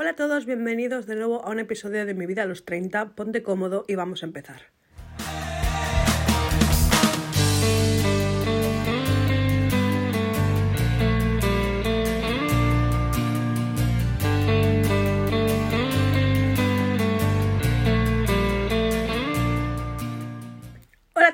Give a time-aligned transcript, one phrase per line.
[0.00, 3.16] Hola a todos, bienvenidos de nuevo a un episodio de Mi vida a los 30.
[3.16, 4.77] Ponte cómodo y vamos a empezar.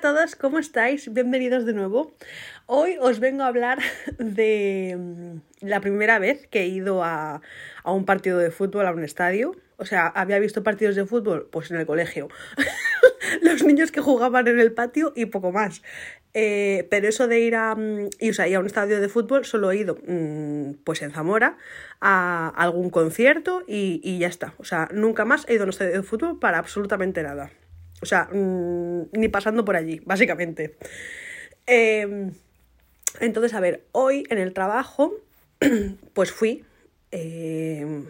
[0.05, 1.11] Todos, ¿cómo estáis?
[1.11, 2.13] Bienvenidos de nuevo.
[2.67, 3.79] Hoy os vengo a hablar
[4.19, 7.41] de mm, la primera vez que he ido a,
[7.87, 9.57] un partido de fútbol, a un estadio.
[9.79, 12.29] O sea, había visto partidos de fútbol, pues en el colegio.
[13.41, 15.81] Los niños que jugaban en el patio y poco más.
[16.35, 19.47] Eh, pero eso de ir a, mm, o sea, ir a un estadio de fútbol
[19.47, 21.57] solo he ido mm, pues en Zamora
[22.03, 24.53] a algún concierto y, y ya está.
[24.59, 27.51] O sea, nunca más he ido a un estadio de fútbol para absolutamente nada.
[28.05, 30.77] O sea, mmm, ni pasando por allí, básicamente.
[31.67, 32.31] Eh,
[33.19, 35.15] entonces, a ver, hoy en el trabajo,
[36.13, 36.67] pues fui
[37.13, 38.05] eh,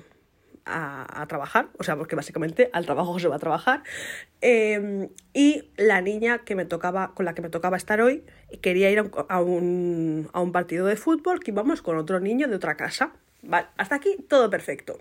[0.67, 3.85] a, trabajar, o sea, porque básicamente al trabajo se va a trabajar.
[4.41, 8.25] Eh, y la niña que me tocaba, con la que me tocaba estar hoy,
[8.63, 12.57] quería ir a un, a un partido de fútbol que íbamos con otro niño de
[12.57, 13.13] otra casa.
[13.43, 14.99] Vale, hasta aquí todo perfecto.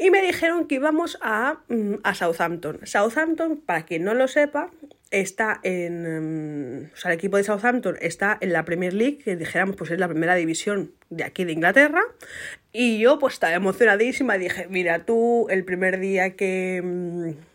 [0.00, 2.80] Y me dijeron que íbamos a, mm, a Southampton.
[2.84, 4.70] Southampton, para quien no lo sepa,
[5.10, 6.90] está en.
[6.94, 9.98] O sea, el equipo de Southampton está en la Premier League, que dijéramos, pues es
[9.98, 12.00] la primera división de aquí de Inglaterra.
[12.72, 14.38] Y yo, pues estaba emocionadísima.
[14.38, 17.49] Dije, mira, tú, el primer día que mm,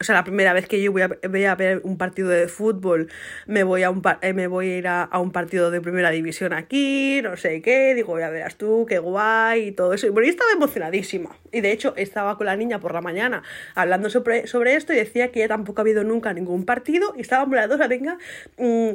[0.00, 3.10] o sea, la primera vez que yo voy a, ver un partido de fútbol,
[3.46, 4.02] me voy a, un,
[4.34, 8.18] me voy a ir a, un partido de primera división aquí, no sé qué, digo,
[8.18, 10.06] ya verás tú, qué guay y todo eso.
[10.06, 11.36] Y bueno, yo estaba emocionadísima.
[11.52, 13.42] Y de hecho, estaba con la niña por la mañana
[13.74, 17.20] hablando sobre, sobre esto y decía que ella tampoco ha habido nunca ningún partido y
[17.20, 18.16] estábamos las dos, venga,
[18.56, 18.92] mmm,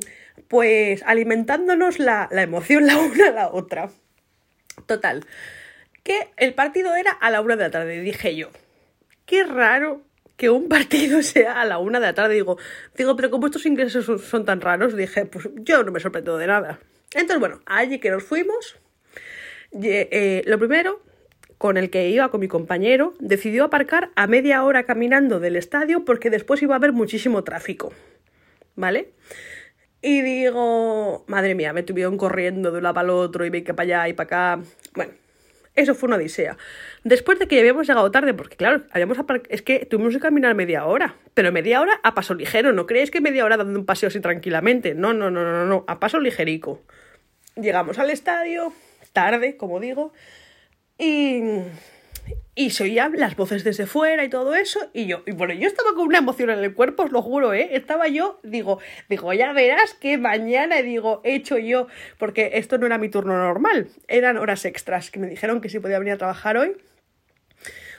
[0.48, 3.92] pues alimentándonos la, la emoción la una a la otra.
[4.88, 5.24] Total,
[6.02, 8.50] que el partido era a la una de la tarde, dije yo.
[9.28, 10.05] Qué raro
[10.38, 12.36] que un partido sea a la una de la tarde.
[12.36, 12.58] Digo,
[12.98, 16.48] digo, pero como estos ingresos son, tan raros, dije, pues yo no me sorprendo de
[16.48, 16.80] nada.
[17.14, 18.78] Entonces, bueno, allí que nos fuimos,
[19.72, 21.02] eh, lo primero,
[21.58, 26.04] con el que iba con mi compañero, decidió aparcar a media hora caminando del estadio
[26.04, 27.94] porque después iba a haber muchísimo tráfico.
[28.76, 29.14] ¿Vale?
[30.02, 33.64] Y digo, madre mía, me tuvieron corriendo de un lado para el otro y ve
[33.64, 34.64] que para allá y para acá.
[34.94, 35.14] Bueno,
[35.76, 36.58] eso fue una odisea.
[37.04, 39.18] Después de que habíamos llegado tarde, porque claro, habíamos
[39.50, 43.12] es que tuvimos que caminar media hora, pero media hora a paso ligero, no creéis
[43.12, 46.20] que media hora dando un paseo así tranquilamente, no, no, no, no, no, a paso
[46.20, 46.82] ligerico.
[47.56, 48.74] Llegamos al estadio,
[49.14, 50.14] tarde, como digo,
[50.98, 51.42] y,
[52.56, 55.68] y se oían las voces desde fuera y todo eso, y yo, y bueno, yo
[55.68, 57.70] estaba con una emoción en el cuerpo, os lo juro, ¿eh?
[57.74, 61.88] Estaba yo, digo, digo, ya verás que mañana, digo, he hecho yo,
[62.18, 65.80] porque esto no era mi turno normal, eran horas extras, que me dijeron que sí
[65.80, 66.78] podía venir a trabajar hoy,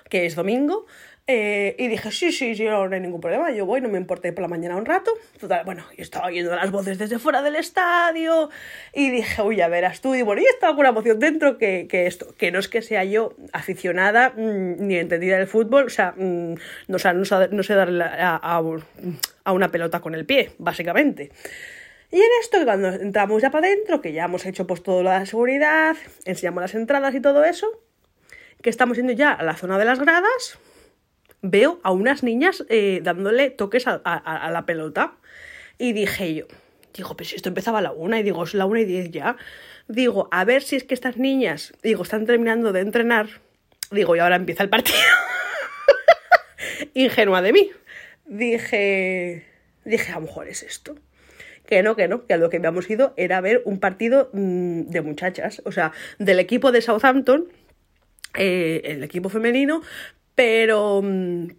[0.09, 0.87] que es domingo,
[1.29, 3.99] eh, y dije, sí, sí, sí, no, no, hay ningún problema, yo voy, no me
[3.99, 5.13] importa ir por la mañana un rato.
[5.41, 8.51] Total, bueno, yo estaba oyendo las voces desde fuera del estadio
[8.95, 10.15] y dije, uy, ya verás tú.
[10.15, 12.81] Y bueno, y estaba con una emoción dentro que, que esto, que no es que
[12.81, 16.55] sea yo aficionada mmm, ni entendida del fútbol, o sea, mmm,
[16.89, 18.63] no, o sea, no, no sé darle a, a,
[19.45, 21.33] a una pelota con el pie, básicamente.
[22.13, 25.27] Y en esto, cuando entramos ya para adentro, que ya hemos hecho pues toda la
[25.27, 27.67] seguridad, enseñamos las entradas y todo eso,
[28.63, 30.59] que estamos yendo ya a la zona de las gradas,
[31.43, 35.15] veo a unas niñas eh, dándole toques a, la pelota.
[35.79, 36.47] Y dije yo,
[36.95, 39.37] digo, si esto empezaba a la una, y digo, es la una y diez ya.
[39.89, 43.29] Digo, a ver si es que estas niñas, digo, están terminando de entrenar.
[43.91, 44.99] Digo, y ahora empieza el partido.
[46.95, 47.71] Ingenua de mí.
[48.25, 49.45] Dije,
[49.85, 50.97] dije, a lo mejor es esto.
[51.67, 54.83] Que no, que no, que a lo que habíamos ido era ver un partido mmm,
[54.83, 57.49] de muchachas, o sea, del equipo de Southampton,
[58.35, 59.83] eh, el equipo femenino,
[60.37, 61.03] pero,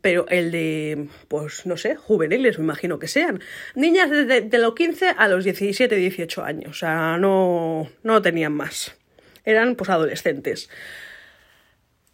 [0.01, 3.41] pero el de, pues no sé, juveniles, me imagino que sean.
[3.74, 8.95] Niñas de los 15 a los 17, 18 años, o sea, no, no tenían más.
[9.44, 10.69] Eran pues adolescentes.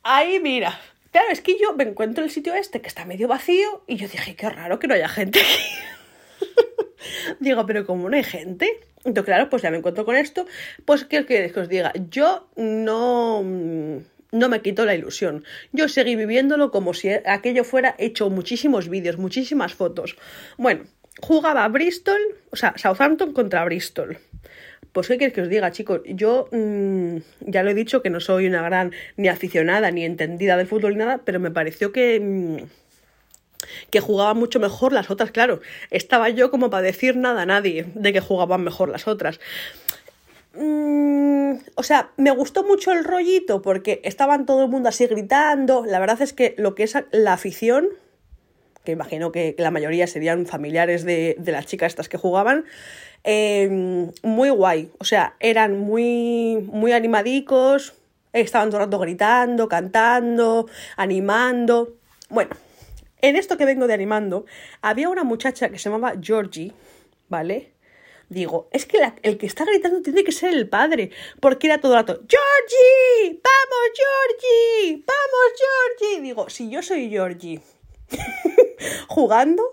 [0.03, 0.79] Ahí, mira,
[1.11, 3.97] claro, es que yo me encuentro en el sitio este que está medio vacío y
[3.97, 6.49] yo dije, qué raro que no haya gente aquí.
[7.41, 10.45] Digo, pero como no hay gente, entonces claro, pues ya me encuentro con esto,
[10.85, 11.91] pues ¿qué queréis que os diga?
[12.09, 13.43] Yo no
[14.33, 15.45] no me quitó la ilusión.
[15.71, 20.17] Yo seguí viviéndolo como si aquello fuera hecho muchísimos vídeos, muchísimas fotos.
[20.57, 20.83] Bueno,
[21.21, 22.19] jugaba Bristol,
[22.51, 24.17] o sea, Southampton contra Bristol.
[24.91, 26.01] Pues, ¿qué quieres que os diga, chicos?
[26.05, 30.57] Yo mm, ya lo he dicho que no soy una gran ni aficionada ni entendida
[30.57, 32.19] del fútbol ni nada, pero me pareció que.
[32.19, 32.57] Mm,
[33.89, 35.61] que jugaban mucho mejor las otras, claro.
[35.89, 39.39] Estaba yo como para decir nada a nadie de que jugaban mejor las otras.
[40.53, 45.85] Mm, o sea, me gustó mucho el rollito porque estaban todo el mundo así gritando.
[45.85, 47.89] La verdad es que lo que es la afición,
[48.83, 52.65] que imagino que la mayoría serían familiares de, las chicas estas que jugaban,
[53.23, 54.91] em, muy guay.
[54.99, 57.95] O sea, eran muy, muy animadicos,
[58.33, 60.67] estaban todo el rato gritando, cantando,
[60.97, 61.95] animando.
[62.29, 62.55] Bueno,
[63.21, 64.45] en esto que vengo de animando,
[64.81, 66.73] había una muchacha que se llamaba Georgie,
[67.29, 67.72] ¿vale?
[68.33, 71.93] Digo, es que el que está gritando tiene que ser el padre, porque era todo
[71.93, 76.21] el rato, Georgie, vamos Georgie, vamos Georgie.
[76.21, 77.61] Digo, si yo soy Georgie
[79.07, 79.63] jugando,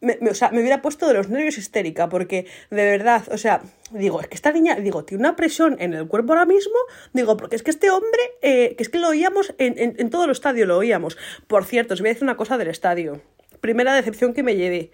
[0.00, 3.62] me, o sea, me hubiera puesto de los nervios histérica, porque de verdad, o sea,
[3.90, 6.76] digo, es que esta niña, digo, tiene una presión en el cuerpo ahora mismo,
[7.12, 10.24] digo, porque es que este hombre, eh, que es que lo oíamos en, en todo
[10.24, 11.16] el estadio, lo oíamos.
[11.46, 13.20] Por cierto, os voy a decir una cosa del estadio.
[13.60, 14.90] Primera decepción que me llevé.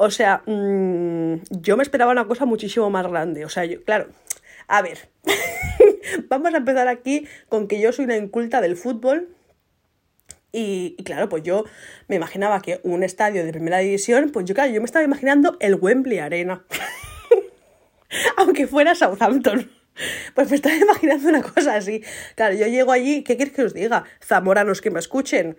[0.00, 3.44] O sea, mm, yo me esperaba una cosa muchísimo más grande.
[3.44, 4.08] O sea, yo, claro,
[4.68, 5.08] a ver,
[6.28, 9.28] vamos a empezar aquí con que yo soy una inculta del fútbol.
[10.52, 11.64] Y, claro, pues yo
[12.06, 15.56] me imaginaba que un estadio de primera división, pues yo, claro, yo me estaba imaginando
[15.58, 16.64] el Wembley Arena.
[18.36, 19.68] Aunque fuera Southampton.
[20.34, 22.04] Pues me estaba imaginando una cosa así.
[22.36, 24.04] Claro, yo llego allí, ¿qué quieres que os diga?
[24.24, 25.56] Zamoranos que me escuchen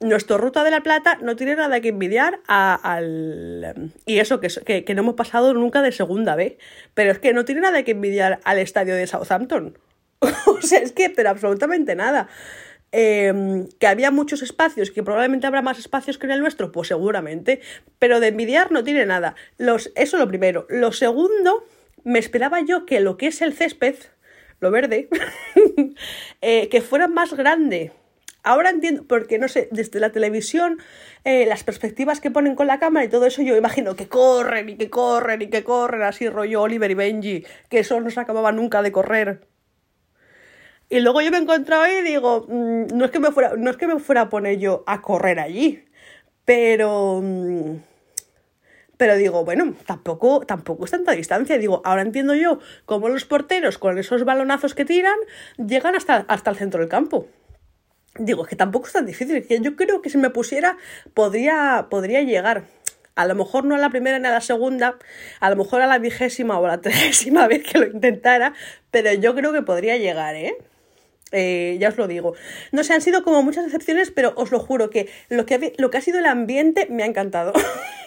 [0.00, 3.92] nuestro Ruta de la Plata no tiene nada que envidiar al...
[4.06, 6.56] Y eso, que, que, no hemos pasado nunca de segunda vez.
[6.94, 9.78] Pero es que no tiene nada que envidiar al estadio de Southampton.
[10.20, 12.28] o sea, es que, pero absolutamente nada.
[12.92, 16.88] Em, que había muchos espacios, que probablemente habrá más espacios que en el nuestro, pues
[16.88, 17.60] seguramente.
[17.98, 19.34] Pero de envidiar no tiene nada.
[19.58, 20.66] Los, eso lo primero.
[20.70, 21.64] Lo segundo,
[22.04, 23.96] me esperaba yo que lo que es el césped,
[24.60, 25.08] lo verde,
[26.40, 27.92] eh, que fuera más grande
[28.42, 30.78] Ahora entiendo, porque no sé, desde la televisión,
[31.24, 34.68] eh, las perspectivas que ponen con la cámara y todo eso, yo imagino que corren
[34.70, 38.20] y que corren y que corren, así rollo Oliver y Benji, que eso no se
[38.20, 39.46] acababa nunca de correr.
[40.88, 43.70] Y luego yo me encontrado ahí y digo, mm, no, es que me fuera, no
[43.70, 45.84] es que me fuera a poner yo a correr allí,
[46.44, 47.20] pero...
[47.22, 47.76] Mm,
[48.96, 51.56] pero digo, bueno, tampoco, tampoco es tanta distancia.
[51.56, 55.16] Digo, ahora entiendo yo cómo los porteros con esos balonazos que tiran
[55.56, 57.26] llegan hasta, hasta el centro del campo.
[58.22, 60.76] Digo, es que tampoco es tan difícil, que yo creo que si me pusiera
[61.14, 62.64] podría, podría llegar.
[63.14, 64.98] A lo mejor no a la primera ni a la segunda,
[65.40, 68.52] a lo mejor a la vigésima o a la trigésima vez que lo intentara,
[68.90, 70.54] pero yo creo que podría llegar, ¿eh?
[71.32, 71.78] ¿eh?
[71.80, 72.34] ya os lo digo.
[72.72, 75.90] No sé, han sido como muchas excepciones, pero os lo juro que lo que, lo
[75.90, 77.54] que ha sido el ambiente me ha encantado.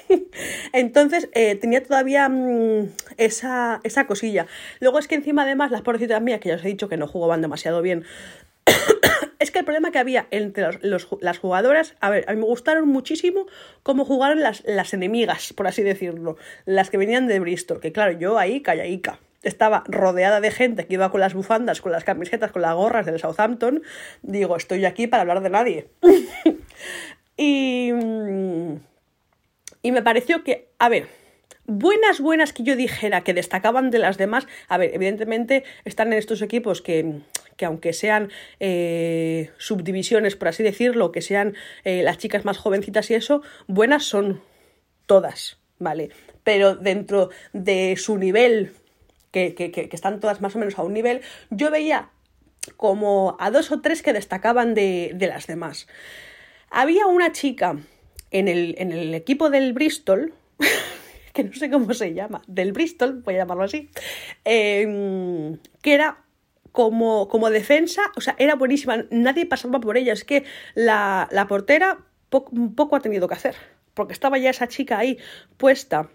[0.74, 4.46] Entonces eh, tenía todavía mm, esa, esa cosilla.
[4.80, 7.08] Luego es que encima además las pobrecitas mías, que ya os he dicho que no
[7.08, 8.06] jugaban demasiado bien,
[9.44, 12.88] es que el problema que había entre las jugadoras, a ver, a mí me gustaron
[12.88, 13.46] muchísimo
[13.84, 18.14] cómo jugaron las, las enemigas, por así decirlo, las que venían de Bristol, que claro,
[18.14, 19.20] yo ahí callaica.
[19.42, 23.06] Estaba rodeada de gente que iba con las bufandas, con las camisetas, con las gorras
[23.06, 23.84] del Southampton.
[24.22, 25.90] Digo, estoy aquí para hablar de nadie.
[27.38, 27.90] y,
[29.82, 31.10] y me pareció que, a ver,
[31.66, 34.48] buenas, buenas que yo dijera que destacaban de las demás.
[34.70, 37.20] A ver, evidentemente están en estos equipos que,
[37.58, 43.10] que aunque sean eh, subdivisiones, por así decirlo, que sean eh, las chicas más jovencitas
[43.12, 44.42] y eso, buenas son
[45.06, 46.10] todas, ¿vale?
[46.44, 48.74] Pero dentro de su nivel,
[49.32, 52.10] que, que, que están todas más o menos a un nivel, yo veía
[52.78, 55.88] como a dos o tres que destacaban de, de las demás.
[56.70, 57.78] Había una chica
[58.32, 60.34] en el, en el equipo del Bristol,
[61.34, 63.90] que no sé cómo se llama, del Bristol, voy a llamarlo así,
[64.46, 66.23] eh, que era
[66.74, 70.44] como, como defensa, o sea, era buenísima, nadie pasaba por ella, es que
[70.76, 72.00] la, la portera
[72.42, 73.56] poco, ha tenido que hacer,
[73.94, 75.18] porque estaba ya esa chica ahí
[75.58, 76.10] puesta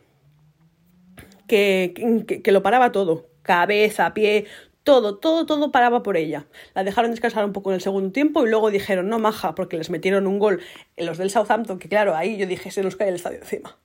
[1.47, 1.95] que,
[2.43, 4.47] que, lo paraba todo, cabeza, pie,
[4.83, 6.47] todo, todo, todo paraba por ella.
[6.75, 9.77] La dejaron descansar un poco en el segundo tiempo y luego dijeron, no, maja, porque
[9.77, 10.61] les metieron un gol
[10.97, 13.79] en los del Southampton, que claro, ahí yo dije, se nos cae el estadio encima.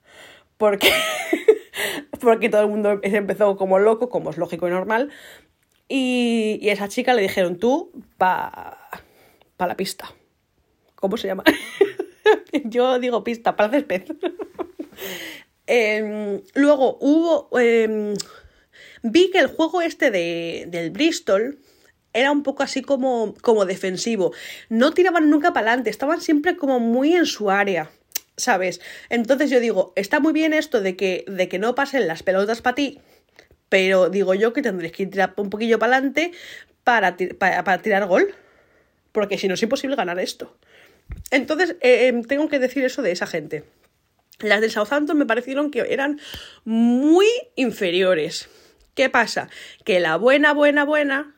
[0.56, 0.90] Porque,
[2.20, 5.10] porque todo el mundo empezó como loco, como es lógico y normal,
[5.88, 8.78] y, y a esa chica le dijeron, tú, para
[9.56, 10.12] pa la pista.
[10.94, 11.44] ¿Cómo se llama?
[12.64, 14.16] Yo digo pista, para el césped.
[15.66, 17.48] eh, luego hubo...
[17.58, 18.14] Eh,
[19.02, 21.58] vi que el juego este de, del Bristol
[22.12, 24.32] era un poco así como, como defensivo.
[24.68, 27.90] No tiraban nunca para adelante, estaban siempre como muy en su área.
[28.36, 28.80] ¿Sabes?
[29.10, 32.62] Entonces yo digo, está muy bien esto de que, de que no pasen las pelotas
[32.62, 33.00] para ti,
[33.74, 36.30] pero digo yo que tendréis que tirar un poquillo para adelante
[36.84, 38.32] para, para, tirar gol,
[39.10, 40.56] porque si no es imposible ganar esto.
[41.32, 43.64] Entonces, eh, em, tengo que decir eso de esa gente.
[44.38, 46.20] Las del Southampton me parecieron que eran
[46.64, 47.26] muy
[47.56, 48.48] inferiores.
[48.94, 49.48] ¿Qué pasa?
[49.84, 51.34] Que la buena, buena, buena,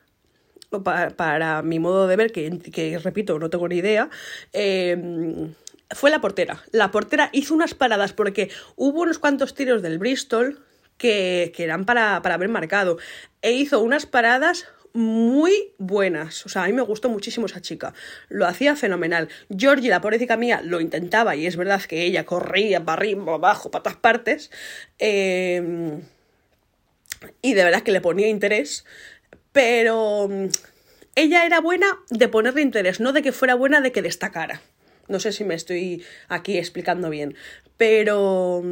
[1.15, 4.11] para, mi modo de ver, que, repito, no tengo ni idea,
[4.53, 5.55] em,
[5.89, 6.63] fue la portera.
[6.71, 10.67] La portera hizo unas paradas porque hubo unos cuantos tiros del Bristol
[10.97, 12.97] que, eran para, para haber marcado.
[13.41, 16.45] E hizo unas paradas muy buenas.
[16.45, 17.93] O sea, a mí me gustó muchísimo esa chica.
[18.29, 19.29] Lo hacía fenomenal.
[19.55, 23.69] Georgie, la pobrecita mía, lo intentaba y es verdad que ella corría para arriba, abajo,
[23.69, 24.51] para todas partes.
[24.97, 26.01] Eh,
[27.41, 28.85] y de verdad que le ponía interés.
[29.51, 30.47] Pero mm,
[31.15, 34.61] ella era buena de ponerle interés, no de que fuera buena de que destacara.
[35.07, 37.35] No sé si me estoy aquí explicando bien.
[37.77, 38.63] Pero...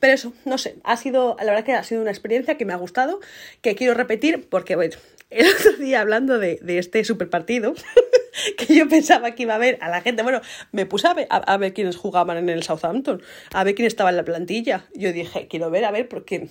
[0.00, 2.72] Pero eso, no sé, ha sido, la verdad que ha sido una experiencia que me
[2.72, 3.20] ha gustado,
[3.60, 4.94] que quiero repetir, porque bueno,
[5.30, 7.74] el otro día hablando de, este super partido,
[8.58, 10.40] que yo pensaba que iba a ver a la gente, bueno,
[10.72, 13.22] me puse a ver, a, ver quiénes jugaban en el Southampton,
[13.52, 14.86] a ver quién estaba en la plantilla.
[14.94, 16.48] Yo dije, quiero ver, a ver, porque,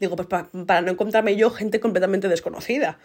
[0.00, 2.98] digo, pues para, no encontrarme yo gente completamente desconocida.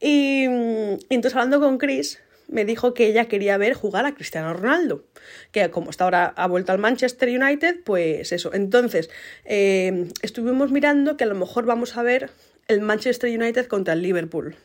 [0.00, 5.04] Y, entonces hablando con Chris, me dijo que ella quería ver jugar a Cristiano Ronaldo,
[5.52, 8.52] que como está ahora ha vuelto al Manchester United, pues eso.
[8.54, 9.10] Entonces,
[9.44, 12.30] eh, estuvimos mirando que a lo mejor vamos a ver
[12.68, 14.56] el Manchester United contra el Liverpool.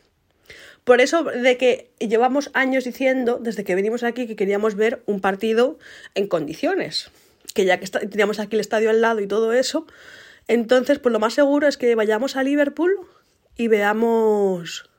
[0.84, 5.20] Por eso de que llevamos años diciendo, desde que venimos aquí, que queríamos ver un
[5.20, 5.78] partido
[6.14, 7.10] en condiciones.
[7.54, 9.86] Que ya que teníamos aquí el estadio al lado y todo eso,
[10.48, 12.96] entonces pues lo más seguro es que vayamos a Liverpool
[13.56, 14.90] y veamos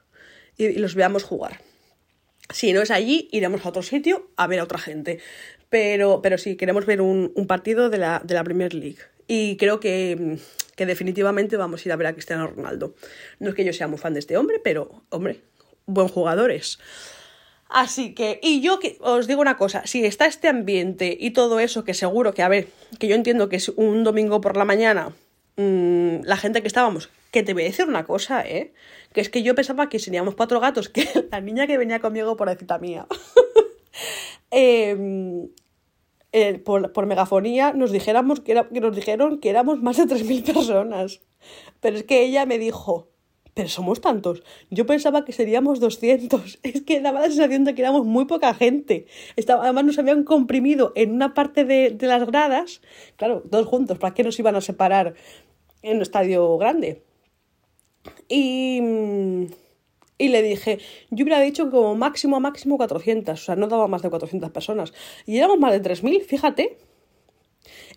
[0.58, 1.60] y, los veamos jugar.
[2.54, 5.20] Si no es allí, iremos a otro sitio a ver a otra gente.
[5.70, 9.00] Pero, pero sí, queremos ver un, partido de la, de la Premier League.
[9.28, 10.38] Y creo que
[10.76, 12.96] que definitivamente vamos a ir a ver a Cristiano Ronaldo.
[13.40, 15.42] No es que yo sea muy fan de este hombre, pero, hombre,
[15.86, 16.80] buen jugador es.
[17.70, 21.60] Así que, y yo que, os digo una cosa, si está este ambiente y todo
[21.60, 22.68] eso, que seguro que, a ver,
[23.00, 25.12] que yo entiendo que es un domingo por la mañana,
[25.58, 28.74] mmm, la gente que estábamos, que te voy a decir una cosa, ¿eh?
[29.12, 32.38] Que es que yo pensaba que seríamos cuatro gatos, que la niña que venía conmigo
[32.38, 33.08] por cita mía.
[34.52, 35.50] eh,
[36.32, 41.22] eh, por, megafonía nos, dijéramos que, nos dijeron que éramos más de 3.000 personas.
[41.82, 43.10] Pero es que ella me dijo,
[43.56, 44.44] pero somos tantos.
[44.70, 46.60] Yo pensaba que seríamos 200.
[46.64, 49.08] Es que daba la sensación de que éramos muy poca gente.
[49.36, 52.82] Estaba, además nos habían comprimido en una parte de, de las gradas.
[53.16, 53.98] Claro, todos juntos.
[53.98, 55.16] ¿Para qué nos iban a separar
[55.82, 57.02] en un estadio grande?
[58.28, 58.82] Y
[60.18, 60.80] y le dije,
[61.10, 64.94] yo hubiera dicho como máximo, máximo 400, o sea, no daba más de 400 personas.
[65.26, 66.78] Y éramos más de 3.000, fíjate.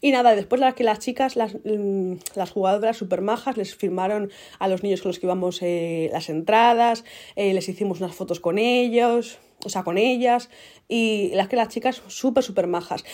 [0.01, 4.31] Y nada, después la que las chicas, las, mm, las jugadoras super majas, les firmaron
[4.59, 7.05] a los niños con los que íbamos eh, las entradas,
[7.37, 10.51] eh, les hicimos unas fotos con ellos, o sea, con ellas,
[10.89, 13.05] y las que las chicas súper, súper majas.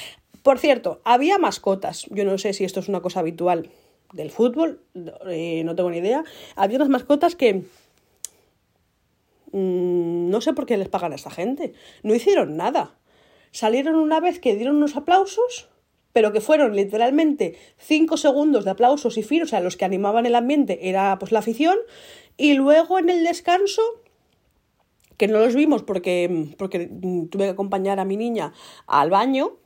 [0.43, 3.71] Por cierto, había mascotas, yo no sé si esto es una cosa habitual
[4.13, 4.81] del fútbol,
[5.29, 6.25] eh, no tengo ni idea,
[6.57, 7.65] había unas mascotas que
[9.53, 11.75] Mm, no sé por qué les pagan a esta gente.
[12.03, 12.99] No hicieron nada.
[13.53, 15.69] Salieron una vez que dieron unos aplausos,
[16.13, 20.27] pero que fueron literalmente cinco segundos de aplausos y fin, o sea, los que animaban
[20.27, 21.77] el ambiente era pues la afición,
[22.37, 23.83] y luego en el descanso,
[25.19, 26.91] que no los vimos porque, porque
[27.31, 28.55] tuve que acompañar a mi niña
[28.87, 29.59] al baño,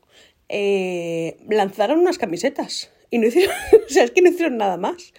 [0.49, 2.91] eh, lanzaron unas camisetas.
[3.11, 3.55] Y no hicieron,
[3.87, 5.13] o sea, es que no hicieron nada más.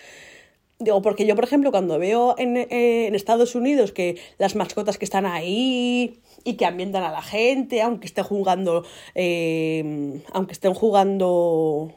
[0.79, 4.99] Digo, porque yo, por ejemplo, cuando veo en, eh, en, Estados Unidos que las mascotas
[4.99, 10.75] que están ahí y que ambientan a la gente, aunque estén jugando, eh, aunque estén
[10.75, 11.95] jugando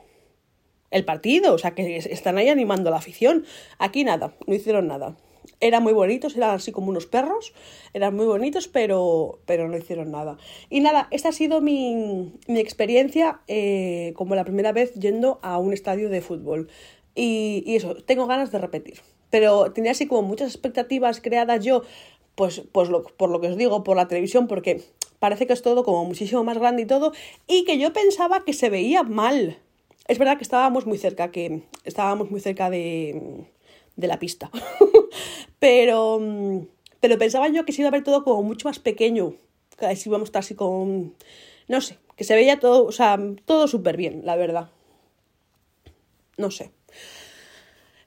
[0.90, 3.44] el partido, o sea, que están ahí animando a la afición.
[3.78, 5.14] Aquí nada, no hicieron nada.
[5.60, 7.52] Eran muy bonitos, eran así como unos perros,
[7.92, 10.38] eran muy bonitos, pero, pero no hicieron nada.
[10.70, 15.58] Y nada, esta ha sido mi, mi experiencia eh, como la primera vez yendo a
[15.58, 16.68] un estadio de fútbol.
[17.14, 19.00] Y, eso, tengo ganas de repetir.
[19.28, 21.82] Pero tenía así como muchas expectativas creadas yo,
[22.34, 24.82] pues, pues por lo que os digo, por la televisión, porque
[25.18, 27.12] parece que es todo como muchísimo más grande y todo,
[27.46, 29.58] y que yo pensaba que se veía mal.
[30.08, 33.44] Es verdad que estábamos muy cerca, que estábamos muy cerca de,
[33.96, 34.50] de la pista.
[35.58, 36.20] pero,
[37.00, 39.34] pero pensaba yo que se iba a ver todo como mucho más pequeño.
[39.78, 41.14] Que si íbamos a estar así con.
[41.68, 44.70] No sé, que se veía todo, o sea, todo súper bien, la verdad.
[46.36, 46.72] No sé.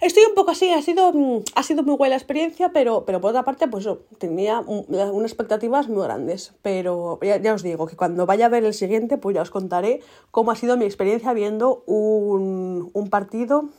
[0.03, 3.21] Estoy un poco así, ha sido, mm, ha sido muy buena la experiencia, pero, pero
[3.21, 6.53] por otra parte, pues yo tenía unas expectativas muy grandes.
[6.61, 10.01] Pero ya, os digo que cuando vaya a ver el siguiente, pues ya os contaré
[10.29, 13.69] cómo ha sido mi experiencia viendo un, un partido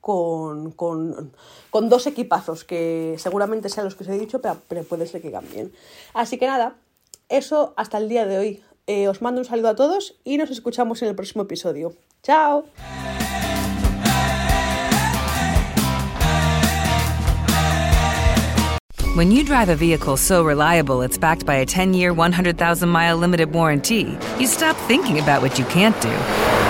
[0.00, 1.32] con, con,
[1.70, 5.20] con, dos equipazos, que seguramente sean los que os he dicho, pero, pero puede ser
[5.20, 5.72] que cambien.
[6.14, 6.76] Así que nada,
[7.28, 8.62] eso hasta el día de hoy.
[8.86, 11.92] Eh, os mando un saludo a todos y nos escuchamos en el próximo episodio.
[12.22, 12.64] ¡Chao!
[19.16, 23.16] When you drive a vehicle so reliable it's backed by a 10 year, 100,000 mile
[23.16, 26.69] limited warranty, you stop thinking about what you can't do